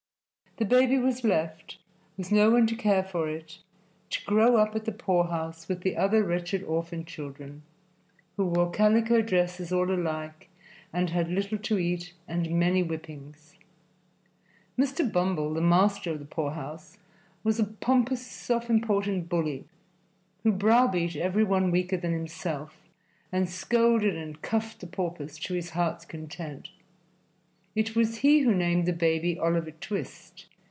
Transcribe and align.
The 0.57 0.65
baby 0.65 0.97
was 0.99 1.23
left, 1.23 1.77
with 2.17 2.29
no 2.29 2.51
one 2.51 2.67
to 2.67 2.75
care 2.75 3.03
for 3.03 3.29
it, 3.29 3.59
to 4.09 4.23
grow 4.25 4.57
up 4.57 4.75
at 4.75 4.83
the 4.83 4.91
poorhouse 4.91 5.69
with 5.69 5.81
the 5.81 5.95
other 5.95 6.23
wretched 6.25 6.61
orphan 6.63 7.05
children, 7.05 7.63
who 8.35 8.45
wore 8.45 8.69
calico 8.69 9.21
dresses 9.21 9.71
all 9.71 9.89
alike 9.89 10.49
and 10.91 11.09
had 11.09 11.29
little 11.31 11.57
to 11.59 11.79
eat 11.79 12.13
and 12.27 12.51
many 12.59 12.81
whippings. 12.81 13.55
Mr. 14.77 15.09
Bumble, 15.09 15.53
the 15.53 15.61
master 15.61 16.11
of 16.11 16.19
the 16.19 16.25
poorhouse, 16.25 16.97
was 17.45 17.57
a 17.57 17.63
pompous, 17.63 18.23
self 18.23 18.69
important 18.69 19.29
bully 19.29 19.63
who 20.43 20.51
browbeat 20.51 21.15
every 21.15 21.45
one 21.45 21.71
weaker 21.71 21.95
than 21.97 22.11
himself 22.13 22.77
and 23.31 23.49
scolded 23.49 24.17
and 24.17 24.41
cuffed 24.41 24.81
the 24.81 24.85
paupers 24.87 25.39
to 25.39 25.53
his 25.53 25.69
heart's 25.71 26.03
content. 26.03 26.67
It 27.73 27.95
was 27.95 28.17
he 28.17 28.41
who 28.41 28.53
named 28.53 28.85
the 28.85 28.91
baby 28.93 29.39
"Oliver 29.39 29.71
Twist." 29.71 30.47